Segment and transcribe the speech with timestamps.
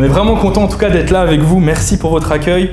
[0.00, 1.58] On est vraiment content en tout cas d'être là avec vous.
[1.58, 2.70] Merci pour votre accueil.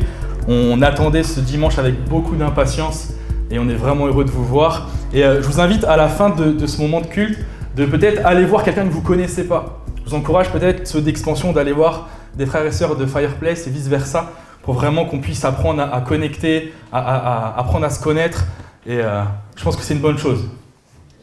[0.47, 3.13] On attendait ce dimanche avec beaucoup d'impatience
[3.49, 4.89] et on est vraiment heureux de vous voir.
[5.11, 7.39] Et euh, je vous invite à la fin de, de ce moment de culte
[7.75, 9.79] de peut-être aller voir quelqu'un que vous ne connaissez pas.
[10.05, 13.71] Je vous encourage peut-être ceux d'expansion d'aller voir des frères et sœurs de Fireplace et
[13.71, 17.99] vice-versa pour vraiment qu'on puisse apprendre à, à connecter, à, à- à apprendre à se
[18.03, 18.45] connaître.
[18.85, 19.23] Et euh,
[19.55, 20.43] je pense que c'est une bonne chose.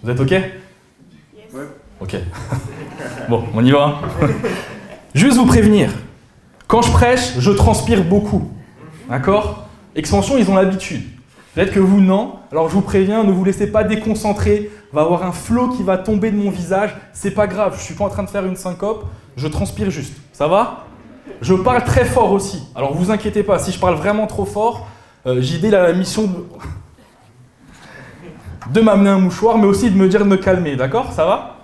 [0.02, 0.34] Vous êtes OK?
[2.00, 2.16] Ok.
[3.28, 4.00] bon, on y va.
[5.14, 5.90] Juste vous prévenir.
[6.66, 8.50] Quand je prêche, je transpire beaucoup.
[9.10, 9.66] D'accord?
[9.94, 11.02] Expansion, ils ont l'habitude.
[11.54, 12.36] Peut-être que vous, non.
[12.50, 14.70] Alors je vous préviens, ne vous laissez pas déconcentrer.
[14.92, 16.96] Va y avoir un flot qui va tomber de mon visage.
[17.12, 19.04] C'est pas grave, je suis pas en train de faire une syncope.
[19.36, 20.14] Je transpire juste.
[20.32, 20.86] Ça va?
[21.42, 22.62] Je parle très fort aussi.
[22.74, 24.86] Alors vous inquiétez pas, si je parle vraiment trop fort,
[25.26, 26.30] euh, JD a la mission
[28.72, 30.76] de m'amener un mouchoir, mais aussi de me dire de me calmer.
[30.76, 31.12] D'accord?
[31.12, 31.61] Ça va?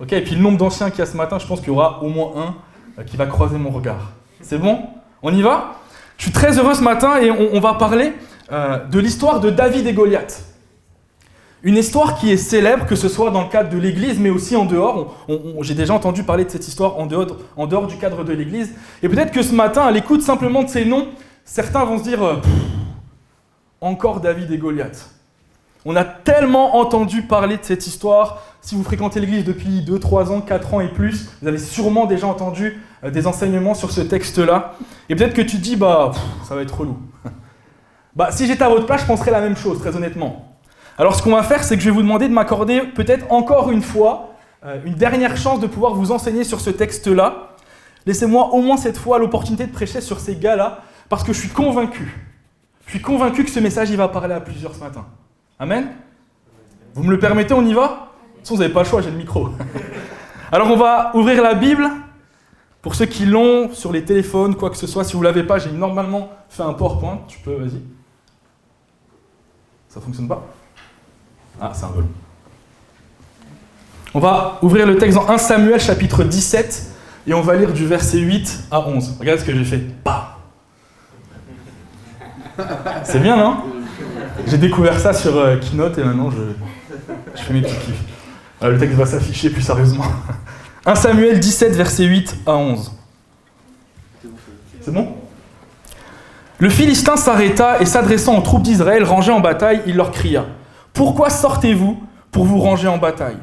[0.00, 1.72] Ok, et puis le nombre d'anciens qu'il y a ce matin, je pense qu'il y
[1.72, 2.54] aura au moins un
[2.98, 4.12] euh, qui va croiser mon regard.
[4.40, 4.80] C'est bon?
[5.22, 5.76] On y va?
[6.16, 8.12] Je suis très heureux ce matin et on, va parler
[8.52, 10.44] euh, de l'histoire de David et Goliath.
[11.62, 14.54] Une histoire qui est célèbre, que ce soit dans le cadre de l'Église, mais aussi
[14.54, 15.16] en dehors.
[15.62, 18.74] J'ai déjà entendu parler de cette histoire en dehors, du cadre de l'Église.
[19.02, 21.08] Et peut-être que ce matin, à l'écoute simplement de ces noms,
[21.44, 22.36] certains vont se dire euh,
[23.80, 25.13] encore David et Goliath.
[25.86, 28.42] On a tellement entendu parler de cette histoire.
[28.62, 32.06] Si vous fréquentez l'Église depuis 2, 3 ans, 4 ans et plus, vous avez sûrement
[32.06, 34.76] déjà entendu euh, des enseignements sur ce texte-là.
[35.10, 36.12] Et peut-être que tu dis, bah,
[36.48, 36.96] ça va être relou.
[38.16, 40.56] bah, si j'étais à votre place, je penserais la même chose, très honnêtement.
[40.96, 43.70] Alors, ce qu'on va faire, c'est que je vais vous demander de m'accorder peut-être encore
[43.70, 44.30] une fois
[44.64, 47.50] euh, une dernière chance de pouvoir vous enseigner sur ce texte-là.
[48.06, 51.50] Laissez-moi au moins cette fois l'opportunité de prêcher sur ces gars-là, parce que je suis
[51.50, 52.24] convaincu.
[52.86, 55.04] Je suis convaincu que ce message, il va parler à plusieurs ce matin.
[55.58, 55.88] Amen
[56.94, 57.82] Vous me le permettez, on y va?
[57.82, 59.48] De toute façon, vous n'avez pas le choix, j'ai le micro.
[60.52, 61.88] Alors, on va ouvrir la Bible.
[62.82, 65.42] Pour ceux qui l'ont sur les téléphones, quoi que ce soit, si vous ne l'avez
[65.42, 67.22] pas, j'ai normalement fait un PowerPoint.
[67.28, 67.80] Tu peux, vas-y.
[69.88, 70.44] Ça fonctionne pas?
[71.60, 72.08] Ah, c'est un long.
[74.12, 76.92] On va ouvrir le texte dans 1 Samuel chapitre 17
[77.26, 79.16] et on va lire du verset 8 à 11.
[79.18, 79.82] Regarde ce que j'ai fait.
[83.04, 83.73] C'est bien, non?
[84.46, 88.02] J'ai découvert ça sur euh, Keynote et maintenant je, fais mes petits kiffs.
[88.62, 90.04] Euh, le texte va s'afficher plus sérieusement.
[90.86, 92.92] 1 Samuel 17, verset 8 à 11.
[94.80, 95.14] C'est bon?
[96.58, 100.46] Le Philistin s'arrêta et s'adressant aux troupes d'Israël rangées en bataille, il leur cria
[100.92, 103.38] Pourquoi sortez-vous pour vous ranger en bataille?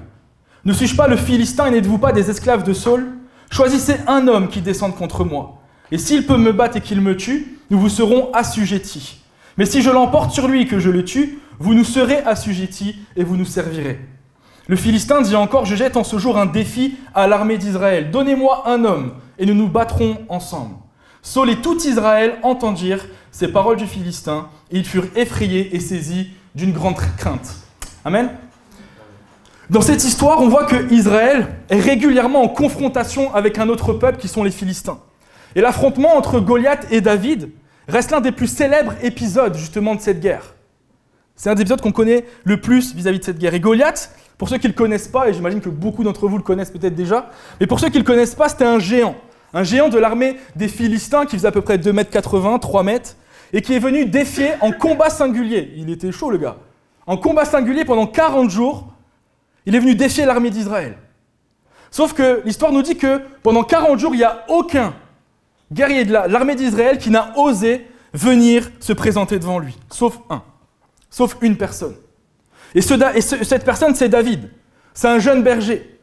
[0.66, 3.08] Ne suis-je pas le Philistin et n'êtes-vous pas des esclaves de Saul?
[3.50, 5.62] Choisissez un homme qui descende contre moi.
[5.92, 9.21] Et s'il peut me battre et qu'il me tue, nous vous serons assujettis.
[9.58, 13.24] Mais si je l'emporte sur lui que je le tue, vous nous serez assujettis et
[13.24, 14.00] vous nous servirez.
[14.68, 18.12] Le Philistin dit encore, je jette en ce jour un défi à l'armée d'Israël.
[18.12, 20.76] Donnez-moi un homme et nous nous battrons ensemble.
[21.22, 26.30] Saul et tout Israël entendirent ces paroles du Philistin et ils furent effrayés et saisis
[26.56, 27.56] d'une grande crainte.
[28.06, 28.30] Amen.
[29.70, 34.18] Dans cette histoire, on voit que Israël est régulièrement en confrontation avec un autre peuple
[34.18, 35.00] qui sont les Philistins.
[35.56, 37.52] Et l'affrontement entre Goliath et David
[37.92, 40.56] reste l'un des plus célèbres épisodes justement de cette guerre.
[41.36, 43.54] C'est un des épisodes qu'on connaît le plus vis-à-vis de cette guerre.
[43.54, 46.38] Et Goliath, pour ceux qui ne le connaissent pas, et j'imagine que beaucoup d'entre vous
[46.38, 49.16] le connaissent peut-être déjà, mais pour ceux qui ne le connaissent pas, c'était un géant.
[49.54, 53.16] Un géant de l'armée des Philistins qui faisait à peu près 2m80, 3 mètres,
[53.54, 55.74] et qui est venu défier en combat singulier.
[55.76, 56.58] Il était chaud le gars.
[57.06, 58.94] En combat singulier pendant 40 jours,
[59.66, 60.98] il est venu défier l'armée d'Israël.
[61.90, 64.94] Sauf que l'histoire nous dit que pendant 40 jours, il n'y a aucun
[65.72, 70.44] guerrier de la- l'armée d'Israël qui n'a osé venir se présenter devant lui, sauf un,
[71.10, 71.96] sauf une personne.
[72.76, 74.50] Et, cette personne, c'est David.
[74.94, 76.00] C'est un jeune berger,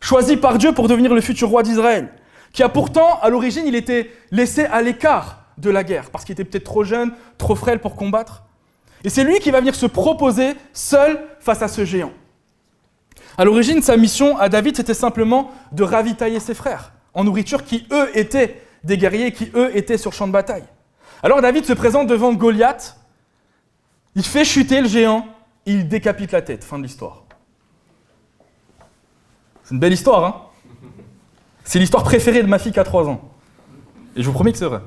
[0.00, 2.08] choisi par Dieu pour devenir le futur roi d'Israël,
[2.52, 6.32] qui a pourtant, à l'origine, il était laissé à l'écart de la guerre, parce qu'il
[6.32, 8.44] était peut-être trop jeune, trop frêle pour combattre.
[9.04, 12.12] Et c'est lui qui va venir se proposer seul face à ce géant.
[13.38, 17.86] À l'origine, sa mission à David, c'était simplement de ravitailler ses frères en nourriture qui,
[17.92, 20.64] eux, étaient des guerriers, qui, eux, étaient sur champ de bataille.
[21.22, 22.96] Alors David se présente devant Goliath,
[24.14, 25.26] il fait chuter le géant,
[25.66, 26.64] il décapite la tête.
[26.64, 27.24] Fin de l'histoire.
[29.62, 30.42] C'est une belle histoire, hein
[31.64, 33.20] C'est l'histoire préférée de ma fille qui a 3 ans.
[34.16, 34.80] Et je vous promets que c'est vrai.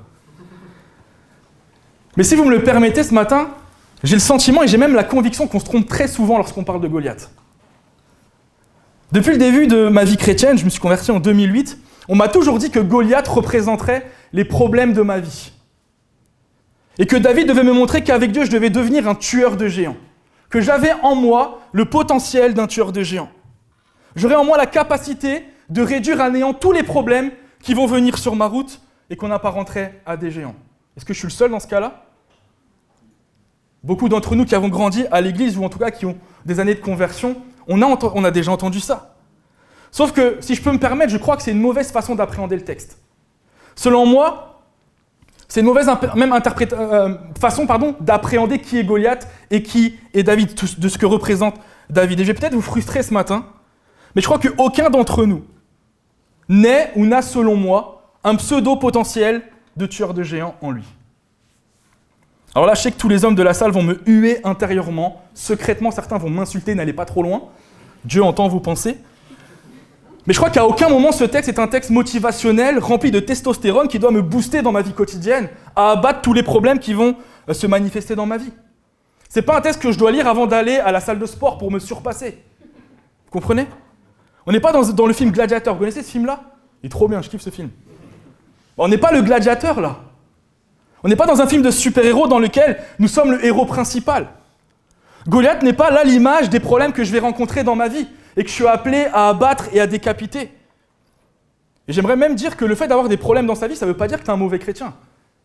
[2.17, 3.51] Mais si vous me le permettez ce matin,
[4.03, 6.81] j'ai le sentiment et j'ai même la conviction qu'on se trompe très souvent lorsqu'on parle
[6.81, 7.31] de Goliath.
[9.11, 11.77] Depuis le début de ma vie chrétienne, je me suis converti en 2008,
[12.07, 15.51] on m'a toujours dit que Goliath représenterait les problèmes de ma vie.
[16.99, 19.97] Et que David devait me montrer qu'avec Dieu, je devais devenir un tueur de géants.
[20.49, 23.31] Que j'avais en moi le potentiel d'un tueur de géants.
[24.15, 28.17] J'aurais en moi la capacité de réduire à néant tous les problèmes qui vont venir
[28.17, 28.79] sur ma route
[29.09, 30.55] et qu'on apparenterait à des géants.
[30.95, 32.05] Est-ce que je suis le seul dans ce cas-là?
[33.83, 36.59] Beaucoup d'entre nous qui avons grandi à l'église, ou en tout cas qui ont des
[36.59, 37.35] années de conversion,
[37.67, 39.12] on a, on a déjà entendu ça.
[39.93, 42.55] Sauf que, si je peux me permettre, je crois que c'est une mauvaise façon d'appréhender
[42.55, 42.97] le texte.
[43.75, 44.63] Selon moi,
[45.47, 50.55] c'est une mauvaise même euh, façon pardon, d'appréhender qui est Goliath et qui est David,
[50.79, 51.57] de ce que représente
[51.91, 52.19] David.
[52.19, 53.45] Et je vais peut-être vous frustrer ce matin,
[54.15, 55.43] mais je crois qu'aucun d'entre nous
[56.49, 59.43] n'est ou n'a, selon moi, un pseudo potentiel
[59.77, 60.85] de tueur de géants en lui.
[62.55, 65.21] Alors là, je sais que tous les hommes de la salle vont me huer intérieurement,
[65.35, 67.43] secrètement, certains vont m'insulter, n'allez pas trop loin.
[68.05, 68.97] Dieu entend vos pensées.
[70.25, 73.87] Mais je crois qu'à aucun moment ce texte est un texte motivationnel, rempli de testostérone,
[73.87, 77.15] qui doit me booster dans ma vie quotidienne, à abattre tous les problèmes qui vont
[77.49, 78.53] euh, se manifester dans ma vie.
[79.27, 81.57] C'est pas un texte que je dois lire avant d'aller à la salle de sport
[81.57, 82.37] pour me surpasser.
[83.25, 83.67] Vous comprenez?
[84.45, 85.73] On n'est pas dans, le film Gladiator.
[85.73, 86.41] Vous connaissez ce film-là?
[86.81, 87.69] Il est trop bien, je kiffe ce film.
[88.77, 89.97] On n'est pas le gladiateur là.
[91.03, 94.29] On n'est pas dans un film de super-héros dans lequel nous sommes le héros principal.
[95.27, 98.43] Goliath n'est pas là l'image des problèmes que je vais rencontrer dans ma vie et
[98.43, 100.51] que je suis appelé à abattre et à décapiter.
[101.87, 103.91] Et j'aimerais même dire que le fait d'avoir des problèmes dans sa vie, ça ne
[103.91, 104.93] veut pas dire que tu es un mauvais chrétien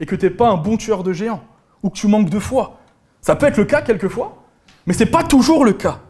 [0.01, 1.43] et que tu n'es pas un bon tueur de géants
[1.83, 2.79] ou que tu manques de foi.
[3.21, 4.43] Ça peut être le cas quelquefois,
[4.87, 6.01] mais ce n'est pas toujours le cas.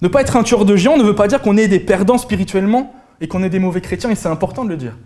[0.00, 2.18] Ne pas être un tueur de géants ne veut pas dire qu'on est des perdants
[2.18, 4.96] spirituellement et qu'on est des mauvais chrétiens, et c'est important de le dire.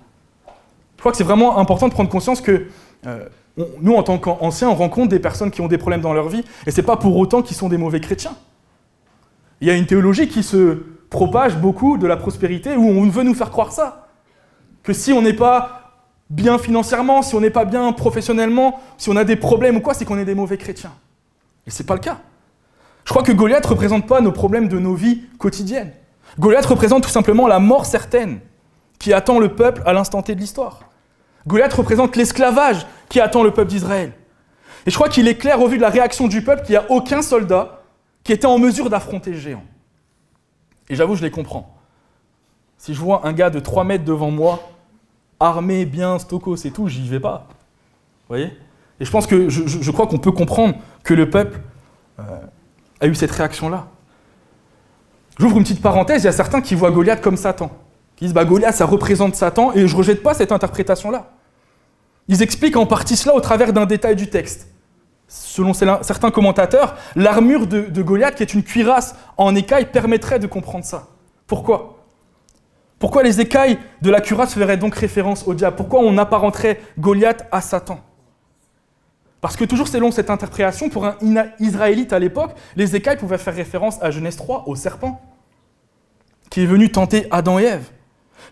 [0.97, 2.69] Je crois que c'est vraiment important de prendre conscience que
[3.07, 3.29] euh,
[3.83, 6.45] nous, en tant qu'anciens, on rencontre des personnes qui ont des problèmes dans leur vie,
[6.67, 8.37] et ce n'est pas pour autant qu'ils sont des mauvais chrétiens.
[9.67, 10.79] Il y a une théologie qui se
[11.11, 14.07] propage beaucoup de la prospérité où on veut nous faire croire ça.
[14.85, 15.97] Que si on n'est pas
[16.31, 19.93] bien financièrement, si on n'est pas bien professionnellement, si on a des problèmes ou quoi,
[19.93, 20.93] c'est qu'on est des mauvais chrétiens.
[21.67, 22.19] Et ce n'est pas le cas.
[23.05, 25.91] Je crois que Goliath ne représente pas nos problèmes de nos vies quotidiennes.
[26.39, 28.39] Goliath représente tout simplement la mort certaine
[29.01, 30.83] qui attend le peuple à l'instant T de l'histoire.
[31.49, 34.13] Goliath représente l'esclavage qui attend le peuple d'Israël.
[34.87, 36.77] Et je crois qu'il est clair au vu de la réaction du peuple qu'il n'y
[36.77, 37.76] a aucun soldat
[38.27, 39.63] qui était en mesure d'affronter le géant.
[40.89, 41.79] Et j'avoue, je les comprends.
[42.77, 44.69] Si je vois un gars de 3 mètres devant moi,
[45.39, 47.47] armé, bien, stokos et tout, j'y vais pas.
[47.49, 48.53] Vous voyez?
[48.99, 50.75] Et je pense que je, crois qu'on peut comprendre
[51.05, 51.61] que le peuple
[52.19, 52.41] euh,
[53.01, 53.87] a eu cette réaction-là.
[55.39, 57.71] J'ouvre une petite parenthèse, il y a certains qui voient Goliath comme Satan.
[58.17, 61.31] Qui disent bah, Goliath, ça représente Satan, et je ne rejette pas cette interprétation-là.
[62.27, 64.69] Ils expliquent en partie cela au travers d'un détail du texte
[65.29, 70.85] selon certains commentateurs, l'armure de, Goliath, qui est une cuirasse en écaille, permettrait de comprendre
[70.85, 71.09] ça.
[71.47, 72.05] Pourquoi?
[72.99, 75.77] Pourquoi les écailles de la cuirasse feraient donc référence au diable?
[75.77, 78.01] Pourquoi on apparenterait Goliath à Satan?
[79.41, 81.17] Parce que toujours selon cette interprétation, pour un
[81.61, 85.21] Israélite à l'époque, les écailles pouvaient faire référence à Genèse 3, au serpent,
[86.51, 87.91] qui est venu tenter Adam et Ève.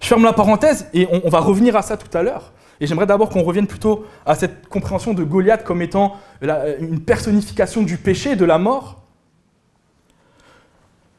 [0.00, 2.52] Je ferme la parenthèse et on va revenir à ça tout à l'heure.
[2.80, 7.82] Et j'aimerais d'abord qu'on revienne plutôt à cette compréhension de Goliath comme étant une personnification
[7.82, 9.02] du péché de la mort.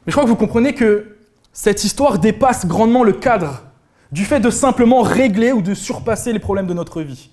[0.06, 1.18] Mais je crois que vous comprenez que
[1.54, 3.64] cette histoire dépasse grandement le cadre
[4.12, 7.32] du fait de simplement régler ou de surpasser les problèmes de notre vie.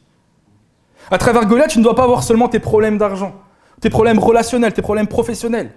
[1.11, 3.35] À travers Goliath, tu ne dois pas avoir seulement tes problèmes d'argent,
[3.81, 5.73] tes problèmes relationnels, tes problèmes professionnels.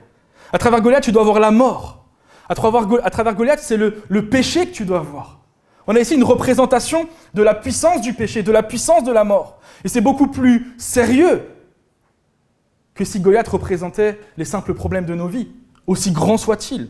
[0.53, 2.05] À travers Goliath, tu dois avoir la mort.
[2.47, 2.85] À travers,
[3.35, 5.39] Goliath, c'est le péché que tu dois avoir.
[5.87, 9.23] On a ici une représentation de la puissance du péché, de la puissance de la
[9.23, 9.59] mort.
[9.83, 11.47] Et c'est beaucoup plus sérieux
[12.93, 15.49] que si Goliath représentait les simples problèmes de nos vies,
[15.85, 16.89] aussi grands soient-ils.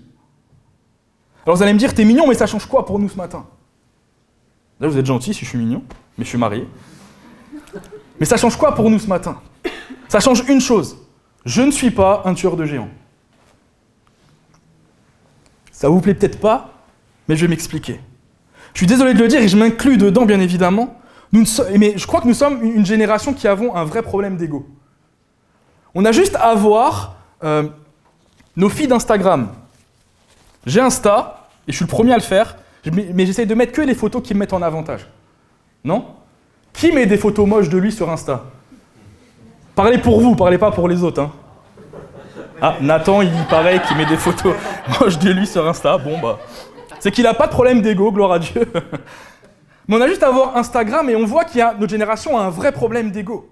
[1.46, 3.46] Alors vous allez me dire, t'es mignon, mais ça change quoi pour nous ce matin?
[4.80, 5.84] Là, vous êtes gentil si je suis mignon,
[6.18, 6.68] mais je suis marié.
[8.20, 9.42] Mais ça change quoi pour nous ce matin?
[10.08, 10.98] Ça change une chose.
[11.46, 12.90] Je ne suis pas un tueur de géants.
[15.72, 16.74] Ça vous plaît peut-être pas,
[17.28, 18.00] mais je vais m'expliquer.
[18.75, 21.00] Je suis désolé de le dire et je m'inclus dedans, bien évidemment.
[21.32, 24.67] mais je crois que nous sommes une génération qui avons un vrai problème d'ego.
[25.96, 27.15] On a juste à voir
[27.46, 27.70] euh,
[28.58, 29.48] nos filles d'Instagram.
[30.65, 32.58] J'ai Insta, et je suis le premier à le faire,
[32.91, 35.08] mais j'essaie de mettre que les photos qui me mettent en avantage.
[35.86, 36.08] Non?
[36.74, 38.44] Qui met des photos moches de lui sur Insta?
[39.74, 41.22] Parlez pour vous, parlez pas pour les autres.
[41.22, 41.32] Hein.
[42.62, 44.53] Ah, Nathan, il paraît qu'il met des photos
[45.00, 45.98] moches de lui sur Insta.
[45.98, 46.39] Bon, bah.
[47.06, 48.68] C'est qu'il n'a pas de problème d'ego, gloire à Dieu.
[49.88, 52.36] Mais on a juste à voir Instagram et on voit qu'il y a, notre génération
[52.36, 53.48] a un vrai problème d'ego.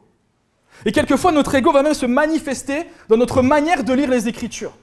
[0.85, 4.73] Et quelquefois, notre ego va même se manifester dans notre manière de lire les Écritures.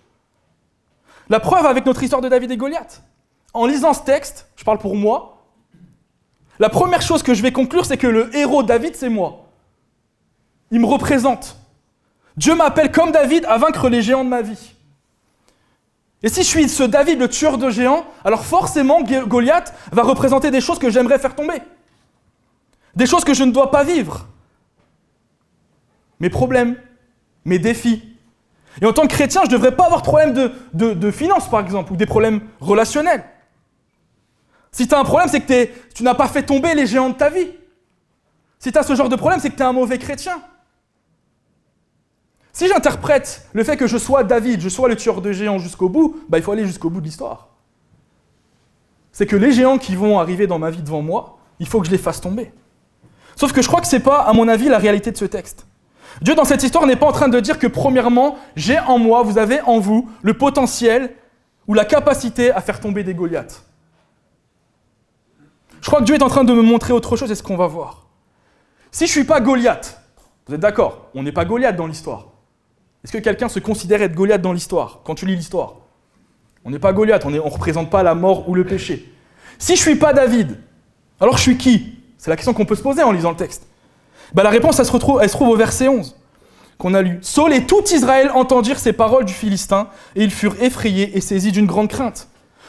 [1.28, 3.02] La preuve avec notre histoire de David et Goliath.
[3.54, 5.42] En lisant ce texte, je parle pour moi,
[6.60, 9.48] la première chose que je vais conclure, c'est que le héros David, c'est moi.
[10.70, 11.56] Il me représente.
[12.36, 14.76] Dieu m'appelle comme David à vaincre les géants de ma vie.
[16.22, 20.50] Et si je suis ce David, le tueur de géants, alors forcément Goliath va représenter
[20.50, 21.62] des choses que j'aimerais faire tomber.
[22.94, 24.26] Des choses que je ne dois pas vivre.
[26.18, 26.76] Mes problèmes,
[27.44, 28.02] mes défis.
[28.82, 31.60] Et en tant que chrétien, je ne devrais pas avoir de problème de, finances, par
[31.60, 33.24] exemple, ou des problèmes relationnels.
[34.72, 37.14] Si tu as un problème, c'est que tu n'as pas fait tomber les géants de
[37.14, 37.48] ta vie.
[38.58, 40.42] Si tu as ce genre de problème, c'est que tu es un mauvais chrétien.
[42.52, 45.88] Si j'interprète le fait que je sois David, je sois le tueur de géants jusqu'au
[45.88, 47.48] bout, bah, il faut aller jusqu'au bout de l'histoire.
[49.12, 51.86] C'est que les géants qui vont arriver dans ma vie devant moi, il faut que
[51.86, 52.52] je les fasse tomber.
[53.36, 55.24] Sauf que je crois que ce n'est pas, à mon avis, la réalité de ce
[55.24, 55.66] texte.
[56.22, 59.22] Dieu, dans cette histoire, n'est pas en train de dire que, premièrement, j'ai en moi,
[59.22, 61.14] vous avez en vous, le potentiel
[61.66, 63.64] ou la capacité à faire tomber des Goliaths.
[65.80, 67.56] Je crois que Dieu est en train de me montrer autre chose et ce qu'on
[67.56, 68.06] va voir.
[68.90, 70.00] Si je ne suis pas Goliath,
[70.46, 72.29] vous êtes d'accord On n'est pas Goliath dans l'histoire.
[73.04, 75.76] Est-ce que quelqu'un se considère être Goliath dans l'histoire, quand tu lis l'histoire?
[76.64, 79.10] On n'est pas Goliath, on ne représente pas la mort ou le péché.
[79.58, 80.58] Si je suis pas David,
[81.20, 81.98] alors je suis qui?
[82.18, 83.66] C'est la question qu'on peut se poser en lisant le texte.
[84.34, 86.16] Ben, la réponse, elle se, retrouve, se trouve au verset 11
[86.80, 87.18] qu'on a lu.
[87.22, 91.52] Saul et tout Israël entendirent ces paroles du Philistin, et ils furent effrayés et saisis
[91.52, 92.28] d'une grande crainte.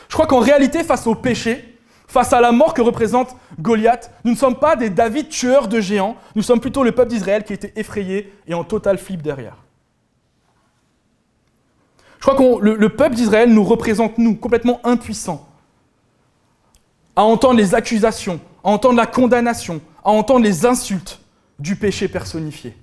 [0.09, 4.33] Je crois qu'en réalité, face au péché, face à la mort que représente Goliath, nous
[4.33, 7.53] ne sommes pas des David tueurs de géants, nous sommes plutôt le peuple d'Israël qui
[7.53, 9.60] était effrayé et en total flip derrière.
[12.21, 15.49] Je crois que le, peuple d'Israël nous représente, nous, complètement impuissants,
[17.15, 21.19] à entendre les accusations, à entendre la condamnation, à entendre les insultes
[21.57, 22.77] du péché personnifié.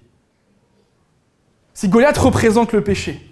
[1.73, 3.25] Si Goliath représente le péché,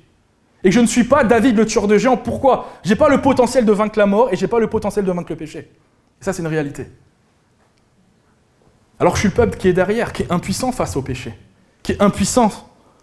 [0.62, 2.68] et que je ne suis pas David le tueur de géants, pourquoi?
[2.84, 5.04] Je n'ai pas le potentiel de vaincre la mort et je n'ai pas le potentiel
[5.04, 5.58] de vaincre le péché.
[6.20, 6.86] Et ça, c'est une réalité.
[9.00, 11.34] Alors je suis le peuple qui est derrière, qui est impuissant face au péché,
[11.82, 12.50] qui est impuissant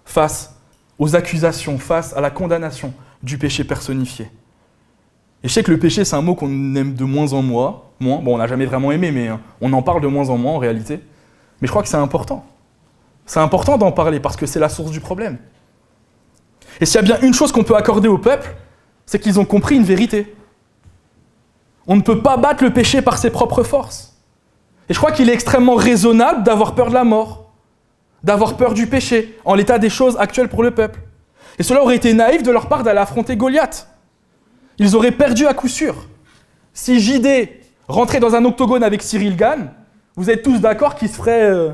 [0.05, 0.55] face
[1.00, 4.29] aux accusations, face à la condamnation du péché personnifié.
[5.43, 7.81] Et je sais que le péché, c'est un mot qu'on aime de moins en moins.
[8.00, 8.19] moins.
[8.19, 10.53] Bon, on n'a jamais vraiment aimé, mais hein, on en parle de moins en moins
[10.53, 11.01] en réalité.
[11.59, 12.45] Mais je crois que c'est important.
[13.25, 15.38] C'est important d'en parler parce que c'est la source du problème.
[16.79, 18.55] Et s'il y a bien une chose qu'on peut accorder au peuple,
[19.05, 20.33] c'est qu'ils ont compris une vérité.
[21.88, 24.17] On ne peut pas battre le péché par ses propres forces.
[24.89, 27.42] Et je crois qu'il est extrêmement raisonnable d'avoir peur de la mort
[28.24, 31.00] d'avoir peur du péché en l'état des choses actuelles pour le peuple.
[31.60, 33.88] Et cela aurait été naïf de leur part d'aller affronter Goliath.
[34.80, 35.96] Ils auraient perdu à coup sûr.
[36.74, 37.50] Si JD
[37.88, 39.72] rentrait dans un octogone avec Cyril Gann,
[40.15, 41.42] vous êtes tous d'accord qu'il se ferait.
[41.42, 41.72] Il euh,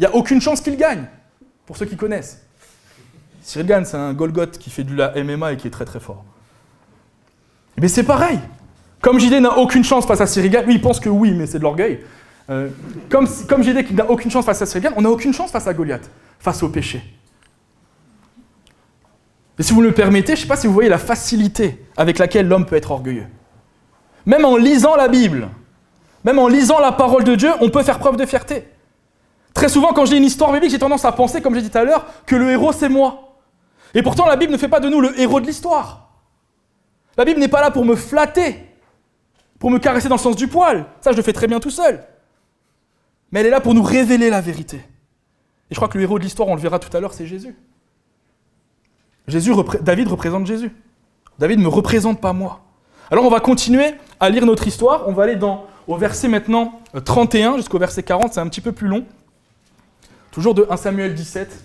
[0.00, 1.04] n'y a aucune chance qu'il gagne,
[1.66, 2.42] pour ceux qui connaissent.
[3.42, 6.00] Cyril Gann, c'est un Golgoth qui fait du la MMA et qui est très très
[6.00, 6.24] fort.
[7.76, 8.38] Mais c'est pareil.
[9.00, 11.46] Comme JD n'a aucune chance face à Cyril Gann, lui il pense que oui, mais
[11.46, 12.00] c'est de l'orgueil.
[12.50, 12.68] Euh,
[13.08, 13.26] comme,
[13.62, 15.72] j'ai dit qu'il n'a aucune chance face à Sylviane, on n'a aucune chance face à
[15.72, 17.02] Goliath, face au péché.
[19.58, 21.86] Et si vous me le permettez, je ne sais pas si vous voyez la facilité
[21.96, 23.26] avec laquelle l'homme peut être orgueilleux.
[24.26, 25.48] Même en lisant la Bible,
[26.24, 28.68] même en lisant la parole de Dieu, on peut faire preuve de fierté.
[29.54, 31.70] Très souvent, quand je lis une histoire biblique, j'ai tendance à penser, comme j'ai dit
[31.70, 33.38] tout à l'heure, que le héros, c'est moi.
[33.94, 36.10] Et pourtant, la Bible ne fait pas de nous le héros de l'histoire.
[37.16, 38.66] La Bible n'est pas là pour me flatter,
[39.60, 40.84] pour me caresser dans le sens du poil.
[41.00, 42.04] Ça, je le fais très bien tout seul
[43.32, 44.76] mais elle est là pour nous révéler la vérité.
[44.76, 47.26] Et je crois que le héros de l'histoire, on le verra tout à l'heure, c'est
[47.26, 47.56] Jésus.
[49.26, 50.70] Jésus David représente Jésus.
[51.38, 52.60] David ne me représente pas moi.
[53.10, 55.08] Alors on va continuer à lire notre histoire.
[55.08, 58.60] On va aller dans, au verset maintenant 31 euh, jusqu'au verset 40, c'est un petit
[58.60, 59.04] peu plus long.
[60.30, 61.64] Toujours de 1 Samuel 17.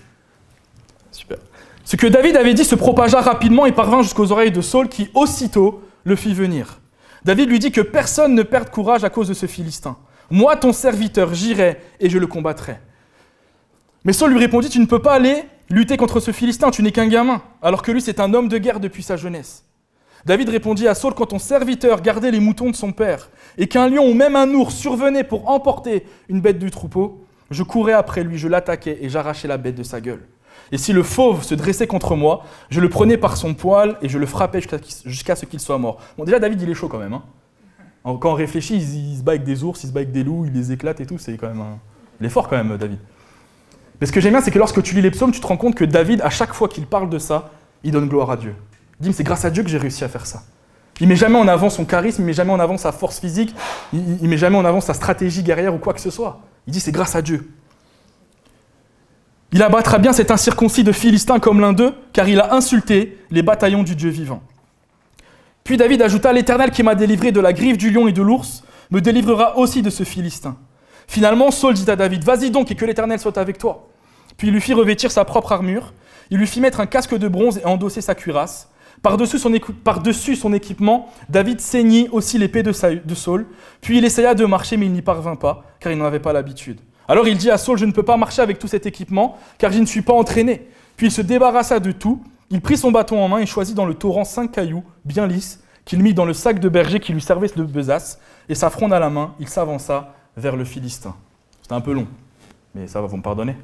[1.11, 1.37] Super.
[1.83, 5.09] Ce que David avait dit se propagea rapidement et parvint jusqu'aux oreilles de Saul qui
[5.13, 6.79] aussitôt le fit venir.
[7.25, 9.97] David lui dit que personne ne perde courage à cause de ce Philistin.
[10.31, 12.77] Moi, ton serviteur, j'irai et je le combattrai.
[14.05, 16.91] Mais Saul lui répondit, tu ne peux pas aller lutter contre ce Philistin, tu n'es
[16.91, 19.65] qu'un gamin, alors que lui c'est un homme de guerre depuis sa jeunesse.
[20.25, 23.87] David répondit à Saul, quand ton serviteur gardait les moutons de son père, et qu'un
[23.87, 28.23] lion ou même un ours survenait pour emporter une bête du troupeau, je courais après
[28.23, 30.25] lui, je l'attaquais et j'arrachais la bête de sa gueule.
[30.71, 34.09] Et si le fauve se dressait contre moi, je le prenais par son poil et
[34.09, 34.61] je le frappais
[35.05, 35.99] jusqu'à ce qu'il soit mort.
[36.17, 37.13] Bon, déjà, David, il est chaud quand même.
[37.13, 37.23] Hein
[38.03, 40.45] quand on réfléchit, il, se bat avec des ours, il se bat avec des loups,
[40.45, 41.17] il les éclate et tout.
[41.17, 41.77] C'est quand même un...
[42.19, 42.99] Il est fort quand même, David.
[43.99, 45.57] Mais ce que j'aime bien, c'est que lorsque tu lis les psaumes, tu te rends
[45.57, 47.51] compte que David, à chaque fois qu'il parle de ça,
[47.83, 48.55] il donne gloire à Dieu.
[48.99, 50.43] Il dit, c'est grâce à Dieu que j'ai réussi à faire ça.
[51.01, 53.55] Il met jamais en avant son charisme, il met jamais en avant sa force physique,
[53.93, 56.41] il, il met jamais en avant sa stratégie guerrière ou quoi que ce soit.
[56.67, 57.49] Il dit, c'est grâce à Dieu.
[59.51, 63.41] Il abattra bien cet incirconcis de Philistin comme l'un d'eux, car il a insulté les
[63.41, 64.41] bataillons du Dieu vivant.
[65.63, 68.63] Puis David ajouta, L'Éternel qui m'a délivré de la griffe du lion et de l'ours
[68.91, 70.57] me délivrera aussi de ce Philistin.
[71.07, 73.89] Finalement, Saul dit à David, Vas-y donc et que l'Éternel soit avec toi.
[74.37, 75.93] Puis il lui fit revêtir sa propre armure,
[76.29, 78.69] il lui fit mettre un casque de bronze et endosser sa cuirasse.
[79.01, 79.51] Par-dessus son,
[80.35, 82.71] son, équipement, David saignit aussi l'épée de,
[83.05, 83.47] de Saul,
[83.81, 86.33] puis il essaya de marcher, mais il n'y parvint pas, car il n'en avait pas
[86.33, 86.79] l'habitude.
[87.07, 89.71] Alors il dit à Saul, je ne peux pas marcher avec tout cet équipement, car
[89.71, 90.67] je ne suis pas entraîné.
[90.95, 93.85] Puis il se débarrassa de tout, il prit son bâton en main et choisit dans
[93.85, 97.21] le torrent cinq cailloux, bien lisses, qu'il mit dans le sac de berger qui lui
[97.21, 101.15] servait de besace, et sa fronde à la main, il s'avança vers le Philistin.
[101.61, 102.07] C'était un peu long,
[102.73, 103.57] mais ça va, vous me pardonner.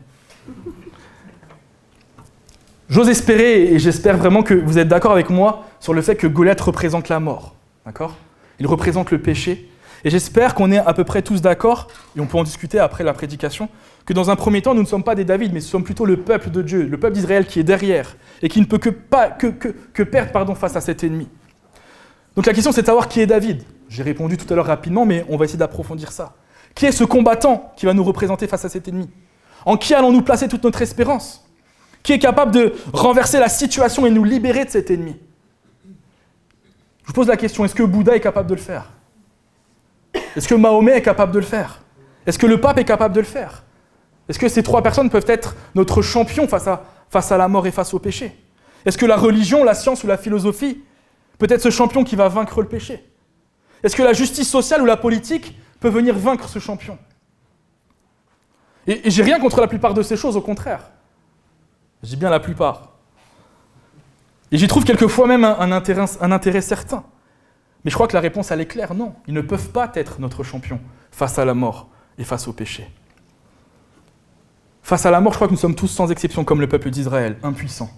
[2.90, 6.28] J'ose espérer, et j'espère vraiment que vous êtes d'accord avec moi sur le fait que
[6.28, 7.56] Goliath représente la mort.
[7.86, 8.16] D'accord?
[8.60, 9.70] Il représente le péché.
[10.04, 13.04] Et j'espère qu'on est à peu près tous d'accord, et on peut en discuter après
[13.04, 13.70] la prédication,
[14.06, 16.06] que dans un premier temps, nous ne sommes pas des David, mais nous sommes plutôt
[16.06, 20.04] le peuple de Dieu, le peuple d'Israël qui est derrière, et qui ne peut que,
[20.04, 21.28] perdre face à cet ennemi.
[22.36, 23.64] Donc la question, c'est de savoir qui est David.
[23.90, 26.36] J'ai répondu tout à l'heure rapidement, mais on va essayer d'approfondir ça.
[26.76, 29.10] Qui est ce combattant qui va nous représenter face à cet ennemi?
[29.66, 31.50] En qui allons-nous placer toute notre espérance?
[32.04, 35.16] Qui est capable de renverser la situation et nous libérer de cet ennemi?
[37.04, 38.92] Je vous pose la question, est-ce que Bouddha est capable de le faire?
[40.36, 41.82] Est-ce que Mahomet est capable de le faire?
[42.26, 43.64] Est-ce que le pape est capable de le faire?
[44.27, 47.94] Est-ce que ces trois personnes peuvent être notre champion face à, la mort et face
[47.94, 48.36] au péché?
[48.86, 50.84] Est-ce que la religion, la science ou la philosophie
[51.38, 53.05] peut être ce champion qui va vaincre le péché?
[53.84, 56.98] Est-ce que la justice sociale ou la politique peut venir vaincre ce champion?
[58.88, 60.91] Et, et j'ai rien contre la plupart de ces choses, au contraire.
[62.03, 62.96] Je dis bien la plupart.
[64.51, 67.03] Et j'y trouve quelquefois même un, intérêt, un intérêt certain.
[67.84, 69.15] Mais je crois que la réponse, elle est claire, non.
[69.27, 70.79] Ils ne peuvent pas être notre champion
[71.12, 72.88] face à la mort et face au péché.
[74.86, 76.92] Face à la mort, je crois que nous sommes tous sans exception, comme le peuple
[76.92, 77.89] d'Israël, impuissants.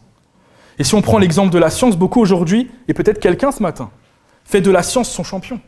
[0.79, 3.91] Et si on prend l'exemple de la science, beaucoup aujourd'hui, et peut-être quelqu'un ce matin,
[4.45, 5.59] fait de la science son champion.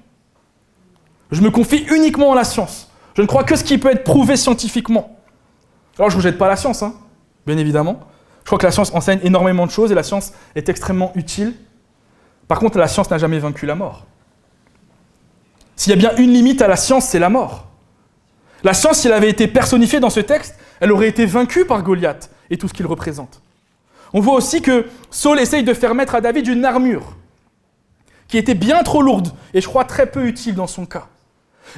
[1.32, 2.90] Je me confie uniquement en la science.
[3.18, 5.20] Je ne crois que ce qui peut être prouvé scientifiquement.
[5.98, 6.94] Alors je ne vous jette pas la science, hein,
[7.46, 8.00] bien évidemment.
[8.44, 11.54] Je crois que la science enseigne énormément de choses et la science est extrêmement utile.
[12.48, 14.06] Par contre, la science n'a jamais vaincu la mort.
[15.76, 17.68] S'il y a bien une limite à la science, c'est la mort.
[18.64, 21.84] La science, si elle avait été personnifiée dans ce texte, elle aurait été vaincue par
[21.84, 23.42] Goliath et tout ce qu'il représente.
[24.14, 27.16] On voit aussi que Saul essaye de faire mettre à David une armure
[28.28, 31.08] qui était bien trop lourde et je crois très peu utile dans son cas.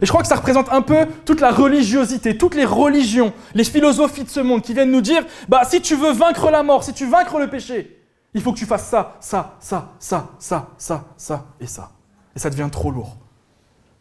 [0.02, 3.64] Et je crois que ça représente un peu toute la religiosité, toutes les religions, les
[3.64, 6.84] philosophies de ce monde qui viennent nous dire, bah si tu veux vaincre la mort,
[6.84, 7.98] si tu veux vaincre le péché,
[8.34, 11.92] il faut que tu fasses ça, ça, ça, ça, ça, ça, ça et ça.
[12.36, 13.18] Et ça devient trop lourd.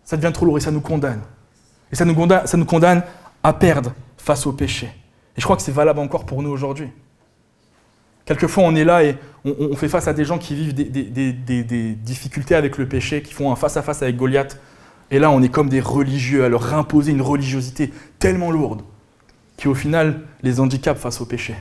[0.05, 1.23] Ça devient trop lourd et ça nous condamne.
[1.91, 3.03] Et ça nous condamne, ça nous condamne
[3.43, 4.87] à perdre face au péché.
[5.37, 6.89] Et je crois que c'est valable encore pour nous aujourd'hui.
[8.25, 12.55] Quelquefois, on est là et on, fait face à des gens qui vivent des, difficultés
[12.55, 14.61] avec le péché, qui font un face-à-face -face avec Goliath,
[15.11, 18.83] et là, on est comme des religieux à leur imposer une religiosité tellement lourde
[19.57, 21.57] qui, au final, les handicape face au péché.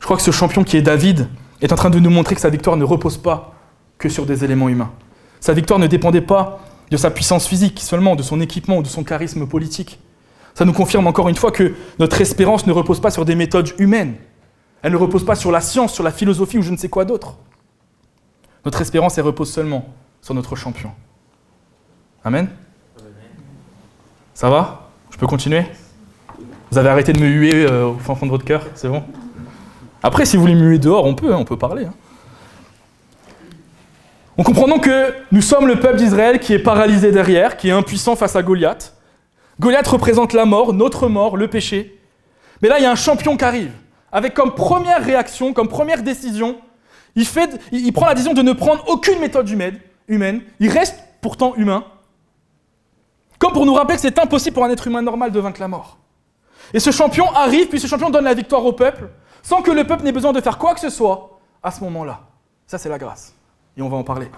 [0.00, 1.28] Je crois que ce champion qui est David
[1.60, 3.54] est en train de nous montrer que sa victoire ne repose pas
[3.98, 4.92] que sur des éléments humains.
[5.40, 8.88] Sa victoire ne dépendait pas de sa puissance physique seulement, de son équipement ou de
[8.88, 10.00] son charisme politique.
[10.56, 13.74] Ça nous confirme encore une fois que notre espérance ne repose pas sur des méthodes
[13.78, 14.14] humaines.
[14.80, 17.04] Elle ne repose pas sur la science, sur la philosophie ou je ne sais quoi
[17.04, 17.36] d'autre.
[18.64, 19.86] Notre espérance, elle repose seulement
[20.22, 20.92] sur notre champion.
[22.24, 22.48] Amen?
[24.32, 24.88] Ça va?
[25.10, 25.66] Je peux continuer?
[26.70, 29.04] Vous avez arrêté de me huer euh, au fond de votre cœur C'est bon?
[30.02, 31.84] Après, si vous voulez me huer dehors, on peut, hein, on peut parler.
[31.84, 31.94] Hein.
[34.38, 37.72] On comprend donc que nous sommes le peuple d'Israël qui est paralysé derrière, qui est
[37.72, 38.95] impuissant face à Goliath.
[39.60, 41.98] Goliath représente la mort, notre mort, le péché.
[42.62, 43.72] Mais là, il y a un champion qui arrive,
[44.12, 46.56] avec comme première réaction, comme première décision,
[47.14, 50.42] il, prend la décision de ne prendre aucune méthode humaine.
[50.60, 51.84] Il reste pourtant humain,
[53.38, 55.68] comme pour nous rappeler que c'est impossible pour un être humain normal de vaincre la
[55.68, 55.98] mort.
[56.74, 59.08] Et ce champion arrive, puis ce champion donne la victoire au peuple,
[59.42, 62.20] sans que le peuple n'ait besoin de faire quoi que ce soit à ce moment-là.
[62.66, 63.34] Ça, c'est la grâce.
[63.76, 64.30] Et on va en parler.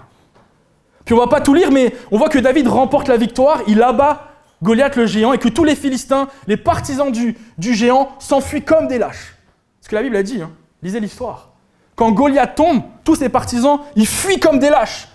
[1.03, 3.81] Puis on va pas tout lire, mais on voit que David remporte la victoire, il
[3.81, 4.28] abat
[4.61, 8.97] Goliath le géant, et que tous les Philistins, les partisans du, géant, s'enfuient comme des
[8.97, 9.35] lâches.
[9.81, 10.51] Ce que la Bible a dit, hein.
[10.83, 11.51] lisez l'histoire.
[11.95, 15.07] Quand Goliath tombe, tous ses partisans, ils fuient comme des lâches.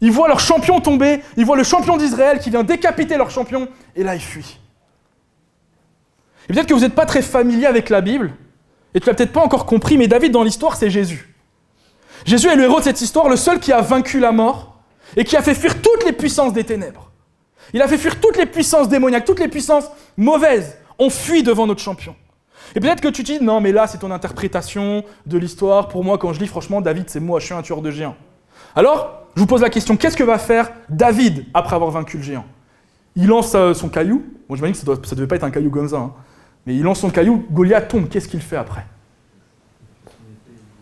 [0.00, 3.68] Ils voient leur champion tomber, ils voient le champion d'Israël qui vient décapiter leur champion,
[3.96, 4.58] et là ils fuient.
[6.48, 8.32] Et peut-être que vous n'êtes pas très familier avec la Bible,
[8.94, 11.34] et tu l'as peut-être pas encore compris, mais David dans l'histoire, c'est Jésus.
[12.24, 14.78] Jésus est le héros de cette histoire, le seul qui a vaincu la mort,
[15.16, 17.07] et qui a fait fuir toutes les puissances des ténèbres.
[17.72, 20.76] Il a fait fuir toutes les puissances démoniaques, toutes les puissances mauvaises.
[20.98, 22.14] On fuit devant notre champion.
[22.74, 25.88] Et peut-être que tu te dis, non, mais là, c'est ton interprétation de l'histoire.
[25.88, 28.16] Pour moi, quand je lis, franchement, David, c'est moi, je suis un tueur de géants.
[28.74, 32.22] Alors, je vous pose la question, qu'est-ce que va faire David après avoir vaincu le
[32.22, 32.44] géant?
[33.16, 34.24] Il lance euh, son caillou.
[34.48, 35.96] Bon, j'imagine que ça ne devait pas être un caillou comme ça.
[35.96, 36.12] Hein.
[36.66, 38.08] Mais il lance son caillou, Goliath tombe.
[38.08, 38.84] Qu'est-ce qu'il fait après?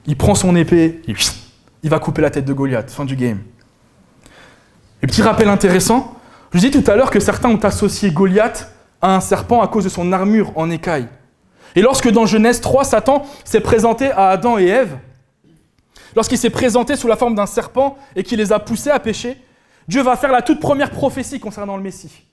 [0.06, 1.02] Il prend son épée,
[1.82, 3.40] il va couper la tête de Goliath, fin du game.
[5.02, 6.15] Et petit rappel intéressant,
[6.56, 9.84] je dis tout à l'heure que certains ont associé Goliath à un serpent à cause
[9.84, 11.06] de son armure en écaille.
[11.74, 14.96] Et lorsque dans Genèse 3, Satan s'est présenté à Adam et Ève,
[16.14, 19.36] lorsqu'il s'est présenté sous la forme d'un serpent et qu'il les a poussés à pécher,
[19.86, 22.24] Dieu va faire la toute première prophétie concernant le Messie.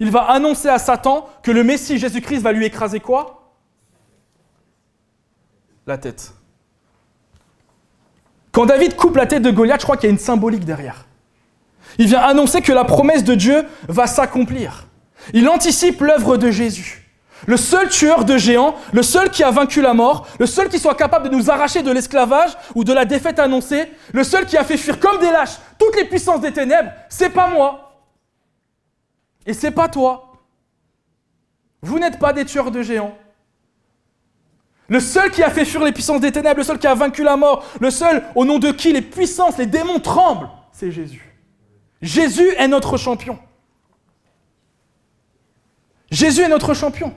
[0.00, 3.52] Il va annoncer à Satan que le Messie Jésus-Christ va lui écraser quoi?
[5.86, 6.32] La tête.
[8.50, 11.06] Quand David coupe la tête de Goliath, je crois qu'il y a une symbolique derrière.
[11.98, 14.86] Il vient annoncer que la promesse de Dieu va s'accomplir.
[15.32, 16.98] Il anticipe l'œuvre de Jésus.
[17.46, 20.78] Le seul tueur de géants, le seul qui a vaincu la mort, le seul qui
[20.78, 24.56] soit capable de nous arracher de l'esclavage ou de la défaite annoncée, le seul qui
[24.56, 27.98] a fait fuir comme des lâches toutes les puissances des ténèbres, c'est pas moi.
[29.44, 30.32] Et c'est pas toi.
[31.82, 33.16] Vous n'êtes pas des tueurs de géants.
[34.86, 37.24] Le seul qui a fait fuir les puissances des ténèbres, le seul qui a vaincu
[37.24, 41.31] la mort, le seul au nom de qui les puissances, les démons tremblent, c'est Jésus.
[42.02, 43.38] Jésus est notre champion.
[46.10, 47.14] Jésus est notre champion.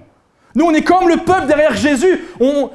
[0.53, 2.23] Nous, on est comme le peuple derrière Jésus.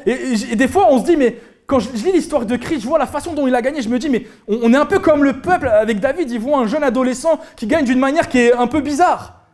[0.04, 2.98] et, des fois, on se dit, mais quand je, lis l'histoire de Christ, je vois
[2.98, 5.24] la façon dont il a gagné, je me dis, mais on, est un peu comme
[5.24, 6.30] le peuple avec David.
[6.30, 9.46] Il voit un jeune adolescent qui gagne d'une manière qui est un peu bizarre.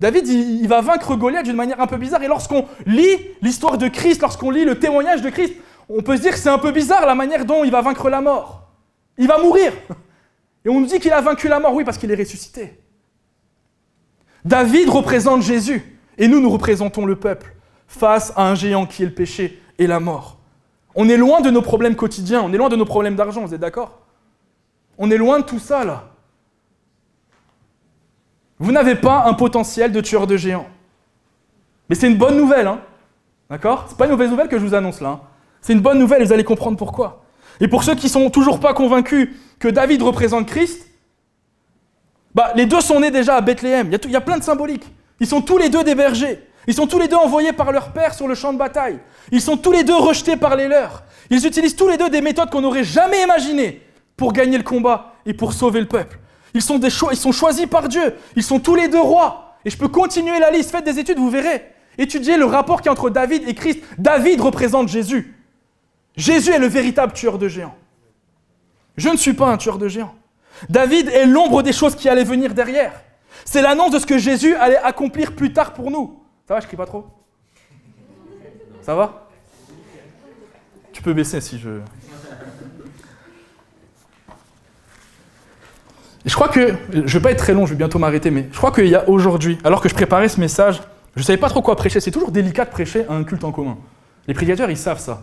[0.00, 2.22] David, il, il va vaincre Goliath d'une manière un peu bizarre.
[2.22, 5.54] Et lorsqu'on lit l'histoire de Christ, lorsqu'on lit le témoignage de Christ,
[5.88, 8.20] on peut se dire c'est un peu bizarre la manière dont il va vaincre la
[8.20, 8.68] mort.
[9.16, 9.72] Il va mourir.
[10.64, 12.78] Et on nous dit qu'il a vaincu la mort, oui, parce qu'il est ressuscité.
[14.44, 17.54] David représente Jésus, et nous, nous représentons le peuple,
[17.86, 20.38] face à un géant qui est le péché et la mort.
[20.94, 23.54] On est loin de nos problèmes quotidiens, on est loin de nos problèmes d'argent, vous
[23.54, 24.00] êtes d'accord?
[24.98, 26.10] On est loin de tout ça, là.
[28.58, 30.68] Vous n'avez pas un potentiel de tueur de géants.
[31.88, 32.80] Mais c'est une bonne nouvelle, hein
[33.48, 33.86] D'accord?
[33.88, 35.08] C'est pas une mauvaise nouvelle que je vous annonce là.
[35.08, 35.20] Hein.
[35.60, 37.19] c'est une bonne nouvelle, vous allez comprendre pourquoi.
[37.60, 40.86] Et pour ceux qui sont toujours pas convaincus que David représente Christ,
[42.34, 43.88] bah, les deux sont nés déjà à Bethléem.
[43.88, 44.86] Il y, a y a plein de symboliques.
[45.20, 46.38] Ils sont tous les deux des bergers.
[46.66, 48.98] Ils sont tous les deux envoyés par leur père sur le champ de bataille.
[49.32, 51.02] Ils sont tous les deux rejetés par les leurs.
[51.30, 53.82] Ils utilisent tous les deux des méthodes qu'on n'aurait jamais imaginées
[54.16, 56.18] pour gagner le combat et pour sauver le peuple.
[56.54, 58.14] Ils sont, ils sont choisis par Dieu.
[58.36, 59.56] Ils sont tous les deux rois.
[59.64, 60.70] Et je peux continuer la liste.
[60.70, 61.64] Faites des études, vous verrez.
[61.98, 63.80] Étudiez le rapport qui est entre David et Christ.
[63.98, 65.34] David représente Jésus.
[66.16, 67.76] Jésus est le véritable tueur de géants.
[68.96, 70.14] Je ne suis pas un tueur de géants.
[70.68, 72.92] David est l'ombre des choses qui allaient venir derrière.
[73.44, 76.20] C'est l'annonce de ce que Jésus allait accomplir plus tard pour nous.
[76.46, 77.06] Ça va, je crie pas trop
[78.82, 79.28] Ça va?
[80.92, 81.80] Tu peux baisser si je.
[86.26, 88.56] je crois que, je vais pas être très long, je vais bientôt m'arrêter, mais je
[88.56, 90.82] crois qu'il y a aujourd'hui, alors que je préparais ce message,
[91.16, 92.00] je ne savais pas trop quoi prêcher.
[92.00, 93.78] C'est toujours délicat de prêcher à un culte en commun.
[94.26, 95.22] Les prédicateurs, ils savent ça.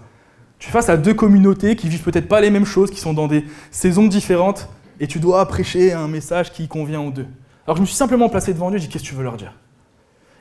[0.60, 3.14] Tu es face à deux communautés qui vivent peut-être pas les mêmes choses, qui sont
[3.14, 7.28] dans des saisons différentes, et tu dois prêcher un message qui convient aux deux.
[7.68, 9.38] Alors je me suis simplement placé devant Dieu j'ai dit Qu'est-ce que tu veux leur
[9.38, 9.54] dire?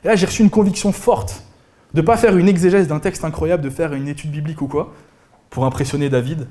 [0.03, 1.43] Et là, j'ai reçu une conviction forte
[1.93, 4.67] de ne pas faire une exégèse d'un texte incroyable, de faire une étude biblique ou
[4.67, 4.93] quoi,
[5.49, 6.47] pour impressionner David.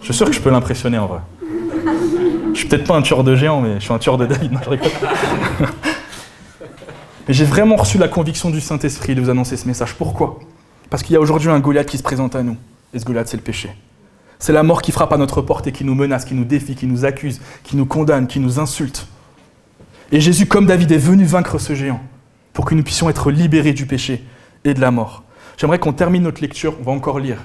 [0.00, 1.20] Je suis sûr que je peux l'impressionner en vrai.
[2.52, 4.52] Je suis peut-être pas un tueur de géants, mais je suis un tueur de David.
[4.62, 4.70] Je
[7.26, 9.94] mais j'ai vraiment reçu la conviction du Saint-Esprit de vous annoncer ce message.
[9.94, 10.38] Pourquoi?
[10.94, 12.56] Parce qu'il y a aujourd'hui un Goliath qui se présente à nous.
[12.92, 13.68] Et ce Goliath, c'est le péché.
[14.38, 16.76] C'est la mort qui frappe à notre porte et qui nous menace, qui nous défie,
[16.76, 19.08] qui nous accuse, qui nous condamne, qui nous insulte.
[20.12, 22.00] Et Jésus, comme David, est venu vaincre ce géant
[22.52, 24.22] pour que nous puissions être libérés du péché
[24.62, 25.24] et de la mort.
[25.56, 26.76] J'aimerais qu'on termine notre lecture.
[26.78, 27.38] On va encore lire.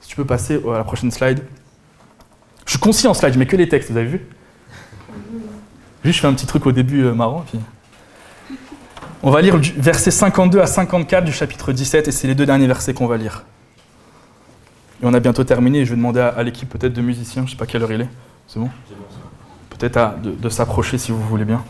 [0.00, 1.42] Si tu peux passer à la prochaine slide.
[2.64, 4.26] Je suis concis en slide, je mets que les textes, vous avez vu?
[6.04, 7.44] Juste, je fais un petit truc au début euh, marrant.
[7.50, 7.60] Puis...
[9.22, 12.66] On va lire versets 52 à 54 du chapitre 17, et c'est les deux derniers
[12.66, 13.44] versets qu'on va lire.
[15.02, 17.46] Et on a bientôt terminé, et je vais demander à, l'équipe peut-être de musiciens, je
[17.46, 18.08] ne sais pas quelle heure il est.
[18.46, 18.70] C'est bon?
[19.70, 21.62] Peut-être de, de s'approcher si vous voulez bien.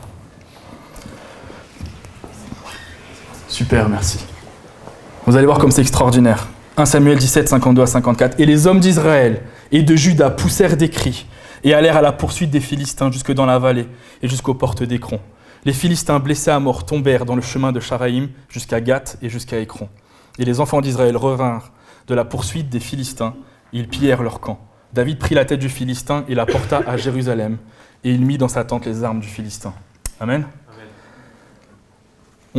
[3.49, 4.19] Super, merci.
[5.27, 6.47] Vous allez voir comme c'est extraordinaire.
[6.77, 8.39] 1 Samuel 17, 52 à 54.
[8.39, 11.27] Et les hommes d'Israël et de Juda poussèrent des cris
[11.65, 13.89] et allèrent à la poursuite des Philistins jusque dans la vallée
[14.23, 15.21] et jusqu'aux portes d'Écron.
[15.64, 19.59] Les Philistins blessés à mort tombèrent dans le chemin de Charaïm jusqu'à Gath et jusqu'à
[19.59, 19.88] Écron.
[20.38, 21.73] Et les enfants d'Israël revinrent
[22.07, 23.35] de la poursuite des Philistins.
[23.73, 24.61] Ils pillèrent leur camp.
[24.92, 27.59] David prit la tête du Philistin et la porta à Jérusalem.
[28.05, 29.75] Et il mit dans sa tente les armes du Philistin.
[30.21, 30.47] Amen.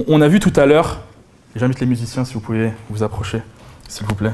[0.07, 1.01] On, a vu tout à l'heure,
[1.55, 3.41] et j'invite les musiciens si vous pouvez vous approcher,
[3.87, 4.33] s'il vous plaît.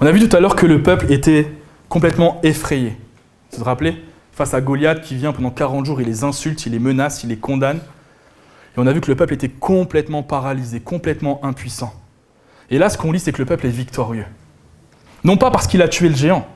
[0.00, 1.52] On a vu tout à l'heure que le peuple était
[1.90, 2.96] complètement effrayé.
[3.52, 4.02] Vous vous rappelez?
[4.32, 7.28] Face à Goliath qui vient pendant 40 jours, il les insulte, il les menace, il
[7.28, 7.80] les condamne.
[8.76, 11.92] Et on a vu que le peuple était complètement paralysé, complètement impuissant.
[12.70, 14.24] Et là, ce qu'on lit, c'est que le peuple est victorieux.
[15.24, 16.46] Non pas parce qu'il a tué le géant,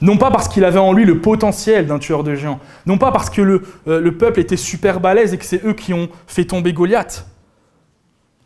[0.00, 3.10] non pas parce qu'il avait en lui le potentiel d'un tueur de géants, non pas
[3.10, 6.08] parce que le, euh, le peuple était super balèze et que c'est eux qui ont
[6.26, 7.26] fait tomber Goliath,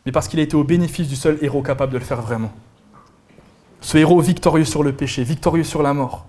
[0.06, 2.52] mais parce qu'il a été au bénéfice du seul héros capable de le faire vraiment.
[3.80, 6.26] Ce héros victorieux sur le péché, victorieux sur la mort.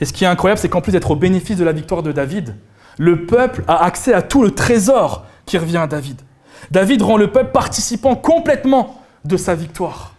[0.00, 2.12] Et ce qui est incroyable, c'est qu'en plus d'être au bénéfice de la victoire de
[2.12, 2.56] David,
[2.98, 6.20] le peuple a accès à tout le trésor qui revient à David.
[6.70, 10.14] David rend le peuple participant complètement de sa victoire.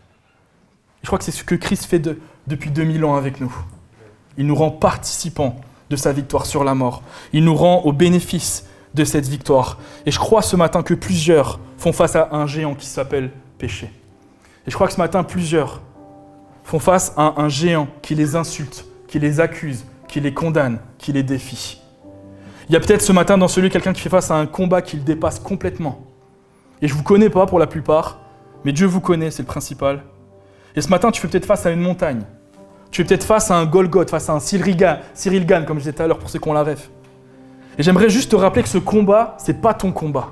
[1.02, 2.02] Je crois que c'est ce que Christ fait
[2.48, 3.54] depuis 2000 ans avec nous.
[4.38, 5.56] Il nous rend participants
[5.90, 7.04] de sa victoire sur la mort.
[7.34, 9.78] Il nous rend au bénéfice de cette victoire.
[10.06, 13.92] Et je crois ce matin que plusieurs font face à un géant qui s'appelle péché.
[14.68, 15.82] Et je crois que ce matin, plusieurs
[16.64, 21.12] font face à un géant qui les insulte, qui les accuse, qui les condamne, qui
[21.12, 21.82] les défie.
[22.70, 24.82] Il y a peut-être ce matin dans celui quelqu'un qui fait face à un combat
[24.82, 26.00] qui le dépasse complètement.
[26.82, 28.20] Et je ne vous connais pas pour la plupart,
[28.66, 30.04] mais Dieu vous connaît, c'est le principal.
[30.76, 32.24] Et ce matin, tu fais peut-être face à une montagne.
[32.92, 35.94] Tu es peut-être face à un Golgoth, face à un Cyril Gann, comme je disais
[35.94, 36.66] tout à l'heure pour ceux qui ont la.
[37.78, 40.30] Et j'aimerais juste te rappeler que ce combat, ce n'est pas ton combat.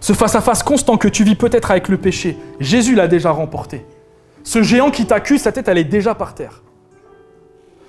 [0.00, 3.86] Ce face-à-face constant que tu vis peut-être avec le péché, Jésus l'a déjà remporté.
[4.42, 6.62] Ce géant qui t'accuse, sa tête, elle est déjà par terre.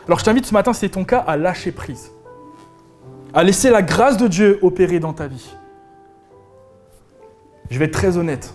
[0.08, 2.12] Alors je t'invite ce matin, si c'est ton cas, à lâcher prise.
[3.34, 5.55] À laisser la grâce de Dieu opérer dans ta vie.
[7.69, 8.54] Je vais être très honnête.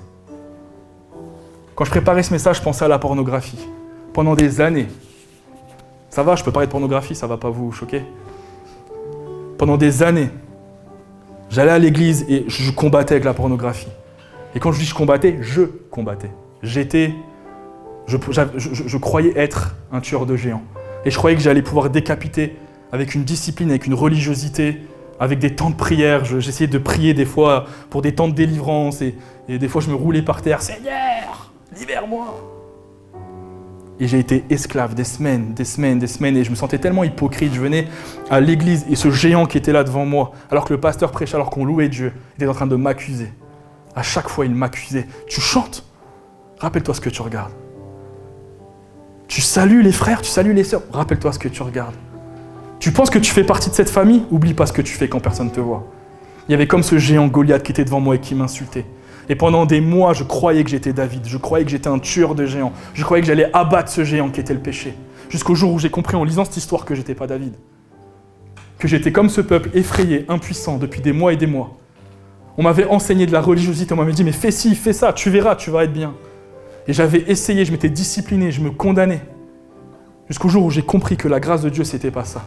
[1.75, 3.59] Quand je préparais ce message, je pensais à la pornographie.
[4.13, 4.87] Pendant des années.
[6.11, 8.03] Ça va, je peux parler de pornographie, ça va pas vous choquer.
[9.59, 10.31] Pendant des années,
[11.49, 13.89] j'allais à l'église et je combattais avec la pornographie.
[14.55, 16.31] Et quand je dis je combattais, je combattais.
[16.63, 17.15] J'étais.
[18.07, 18.17] Je,
[18.57, 20.65] je, croyais être un tueur de géants.
[21.05, 22.57] Et je croyais que j'allais pouvoir décapiter
[22.91, 24.83] avec une discipline, avec une religiosité,
[25.21, 26.25] avec des temps de prière.
[26.25, 29.15] J'essayais de prier des fois pour des temps de délivrance et,
[29.49, 30.63] des fois je me roulais par terre.
[30.63, 32.47] Seigneur, libère-moi.
[34.01, 37.05] Et j'ai été esclave des semaines, des semaines, des semaines, et je me sentais tellement
[37.05, 37.53] hypocrite.
[37.53, 37.87] Je venais
[38.31, 41.35] à l'église et ce géant qui était là devant moi, alors que le pasteur prêchait,
[41.35, 43.31] alors qu'on louait Dieu, était en train de m'accuser.
[43.95, 45.07] À chaque fois, il m'accusait.
[45.29, 45.85] Tu chantes
[46.61, 47.53] Rappelle-toi ce que tu regardes.
[49.29, 50.83] Tu salues les frères, tu salues les sœurs.
[50.93, 51.95] Rappelle-toi ce que tu regardes.
[52.81, 54.23] Tu penses que tu fais partie de cette famille?
[54.31, 55.87] Oublie pas ce que tu fais quand personne ne te voit.
[56.49, 58.87] Il y avait comme ce géant Goliath qui était devant moi et qui m'insultait.
[59.29, 62.35] Et pendant des mois, je croyais que j'étais David, je croyais que j'étais un tueur
[62.35, 64.95] de géants, je croyais que j'allais abattre ce géant qui était le péché.
[65.29, 67.53] Jusqu'au jour où j'ai compris en lisant cette histoire que j'étais pas David.
[68.79, 71.77] Que j'étais comme ce peuple, effrayé, impuissant depuis des mois et des mois.
[72.57, 75.29] On m'avait enseigné de la religiosité, on m'avait dit mais fais ci, fais ça, tu
[75.29, 76.15] verras, tu vas être bien.
[76.89, 79.21] Et j'avais essayé, je m'étais discipliné, je me condamnais.
[80.29, 82.43] Jusqu'au jour où j'ai compris que la grâce de Dieu, c'était pas ça.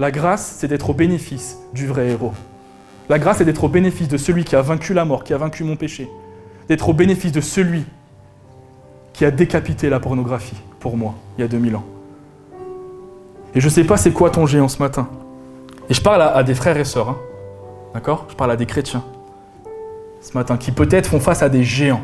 [0.00, 2.32] La grâce, c'est d'être au bénéfice du vrai héros.
[3.10, 5.36] La grâce, c'est d'être au bénéfice de celui qui a vaincu la mort, qui a
[5.36, 6.08] vaincu mon péché.
[6.70, 7.84] D'être au bénéfice de celui
[9.12, 11.84] qui a décapité la pornographie pour moi, il y a 2000 ans.
[13.54, 15.06] Et je ne sais pas c'est quoi ton géant ce matin.
[15.90, 17.18] Et je parle à, des frères et sœurs, hein.
[17.92, 18.24] d'accord?
[18.30, 19.04] Je parle à des chrétiens
[20.22, 22.00] ce matin, qui peut-être font face à des géants.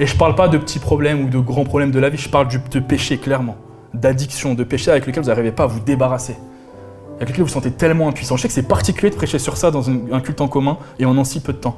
[0.00, 2.16] Et je ne parle pas de petits problèmes ou de grands problèmes de la vie,
[2.16, 3.56] je parle de péché clairement,
[3.92, 6.36] d'addiction, de péché avec lequel vous n'arrivez pas à vous débarrasser
[7.16, 8.36] avec lequel vous vous sentez tellement impuissant.
[8.36, 11.06] Je sais que c'est particulier de prêcher sur ça dans un culte en commun et
[11.06, 11.76] en en si peu de temps.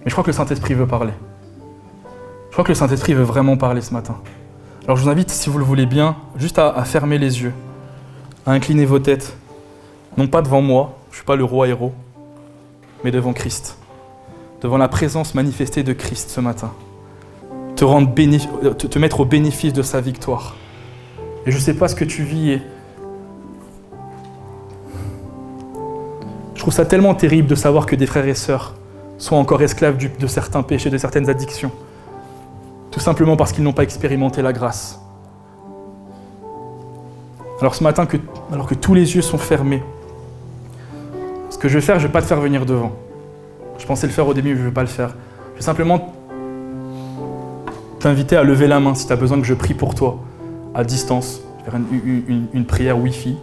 [0.00, 1.12] Mais je crois que le Saint-Esprit veut parler.
[2.48, 4.16] Je crois que le Saint-Esprit veut vraiment parler ce matin.
[4.84, 7.52] Alors je vous invite, si vous le voulez bien, juste à, fermer les yeux,
[8.44, 9.36] à incliner vos têtes,
[10.16, 11.92] non pas devant moi, je ne suis pas le roi héros,
[13.04, 13.78] mais devant Christ,
[14.62, 16.72] devant la présence manifestée de Christ ce matin,
[17.76, 20.56] te, rendre te, te mettre au bénéfice de sa victoire.
[21.46, 22.62] Et je ne sais pas ce que tu vis et
[26.60, 28.74] Je trouve ça tellement terrible de savoir que des frères et sœurs
[29.16, 31.70] sont encore esclaves de certains péchés, de certaines addictions,
[32.90, 35.00] tout simplement parce qu'ils n'ont pas expérimenté la grâce.
[37.62, 38.06] Alors ce matin,
[38.52, 39.82] alors que tous les yeux sont fermés,
[41.48, 42.92] ce que je vais faire, je ne vais pas te faire venir devant.
[43.78, 45.14] Je pensais le faire au début, mais je ne vais pas le faire.
[45.54, 46.12] Je vais simplement
[48.00, 50.18] t'inviter à lever la main si tu as besoin que je prie pour toi,
[50.74, 53.38] à distance, faire une, une prière Wi-Fi.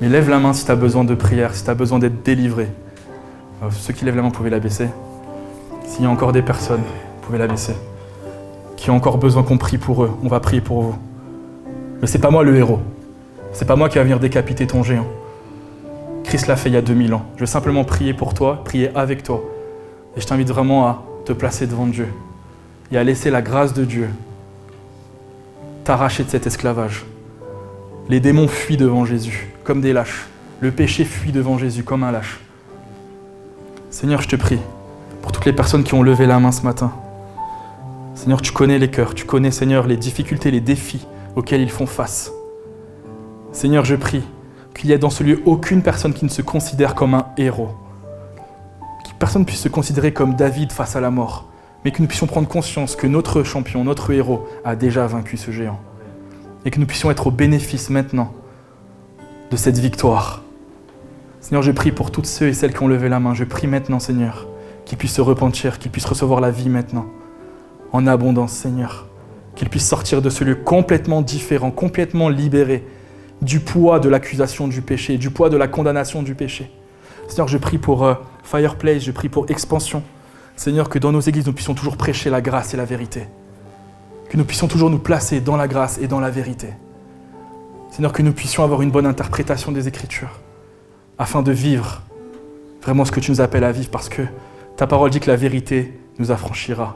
[0.00, 2.22] Mais lève la main si tu as besoin de prière, si tu as besoin d'être
[2.22, 2.68] délivré.
[3.62, 4.88] Euh, ceux qui lèvent la main, pouvez la baisser.
[5.86, 7.74] S'il y a encore des personnes, vous pouvez la baisser.
[8.76, 10.98] Qui ont encore besoin qu'on prie pour eux, on va prier pour vous.
[12.00, 12.78] Mais c'est pas moi le héros.
[13.52, 15.06] C'est pas moi qui va venir décapiter ton géant.
[16.22, 17.24] Christ l'a fait il y a 2000 ans.
[17.34, 19.42] Je vais simplement prier pour toi, prier avec toi.
[20.16, 22.06] Et je t'invite vraiment à te placer devant Dieu
[22.92, 24.08] et à laisser la grâce de Dieu
[25.82, 27.04] t'arracher de cet esclavage.
[28.08, 30.26] Les démons fuient devant Jésus des lâches.
[30.60, 32.40] Le péché fuit devant Jésus comme un lâche.
[33.90, 34.58] Seigneur, je te prie
[35.22, 36.92] pour toutes les personnes qui ont levé la main ce matin.
[38.14, 41.86] Seigneur, tu connais les cœurs, tu connais, Seigneur, les difficultés, les défis auxquels ils font
[41.86, 42.32] face.
[43.52, 44.22] Seigneur, je prie
[44.74, 47.70] qu'il y ait dans ce lieu aucune personne qui ne se considère comme un héros.
[49.04, 51.46] Que personne ne puisse se considérer comme David face à la mort,
[51.84, 55.50] mais que nous puissions prendre conscience que notre champion, notre héros, a déjà vaincu ce
[55.50, 55.78] géant.
[56.64, 58.32] Et que nous puissions être au bénéfice maintenant
[59.50, 60.42] de cette victoire.
[61.40, 63.34] Seigneur, je prie pour toutes ceux et celles qui ont levé la main.
[63.34, 64.46] Je prie maintenant, Seigneur,
[64.84, 67.06] qu'ils puissent se repentir, qu'ils puissent recevoir la vie maintenant,
[67.92, 69.06] en abondance, Seigneur.
[69.54, 72.84] Qu'ils puissent sortir de ce lieu complètement différent, complètement libéré
[73.40, 76.70] du poids de l'accusation du péché, du poids de la condamnation du péché.
[77.28, 80.02] Seigneur, je prie pour euh, Fireplace, je prie pour Expansion.
[80.56, 83.28] Seigneur, que dans nos églises, nous puissions toujours prêcher la grâce et la vérité.
[84.28, 86.68] Que nous puissions toujours nous placer dans la grâce et dans la vérité.
[87.98, 90.38] Seigneur, que nous puissions avoir une bonne interprétation des Écritures
[91.18, 92.02] afin de vivre
[92.80, 94.22] vraiment ce que tu nous appelles à vivre, parce que
[94.76, 96.94] ta parole dit que la vérité nous affranchira.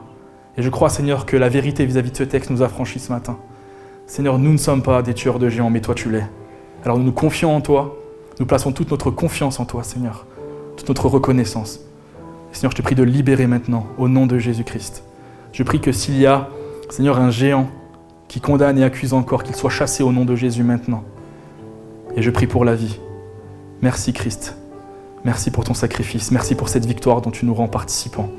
[0.55, 3.37] Et je crois, Seigneur, que la vérité vis-à-vis de ce texte nous affranchit ce matin.
[4.07, 6.25] Seigneur, nous ne sommes pas des tueurs de géants, mais toi tu l'es.
[6.85, 7.97] Alors nous nous confions en toi,
[8.39, 10.25] nous plaçons toute notre confiance en toi, Seigneur,
[10.77, 11.81] toute notre reconnaissance.
[12.53, 15.03] Seigneur, je te prie de libérer maintenant, au nom de Jésus-Christ.
[15.51, 16.47] Je prie que s'il y a,
[16.89, 17.67] Seigneur, un géant
[18.33, 21.03] qui condamne et accuse encore, qu'il soit chassé au nom de Jésus maintenant.
[22.15, 22.99] Et je prie pour la vie.
[23.83, 24.57] Merci Christ.
[25.23, 26.31] Merci pour ton sacrifice.
[26.31, 28.31] Merci pour cette victoire dont tu nous rends participants.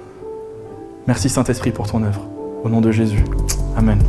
[1.06, 2.26] Merci Saint-Esprit pour ton œuvre.
[2.64, 3.22] Au nom de Jésus.
[3.76, 4.00] Amen.